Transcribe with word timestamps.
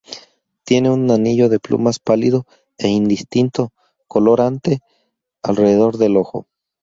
Tiene 0.63 0.89
un 0.89 1.11
anillo 1.11 1.47
de 1.47 1.59
plumas 1.59 1.99
pálido 1.99 2.47
e 2.79 2.87
indistinto, 2.87 3.71
color 4.07 4.41
ante, 4.41 4.79
alrededor 5.43 5.97
del 5.99 6.17
ojo. 6.17 6.47